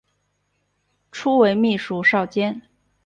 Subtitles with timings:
[1.11, 2.59] 初为秘书少监。